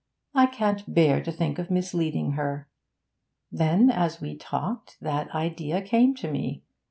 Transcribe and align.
I 0.33 0.47
can't 0.47 0.91
bear 0.95 1.21
to 1.21 1.31
think 1.31 1.59
of 1.59 1.69
misleading 1.69 2.31
her." 2.31 2.67
Then, 3.51 3.91
as 3.91 4.19
we 4.19 4.35
talked, 4.35 4.97
that 4.99 5.29
idea 5.29 5.79
came 5.83 6.15
to 6.15 6.31
me. 6.31 6.63